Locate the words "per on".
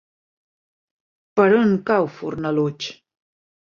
1.41-1.75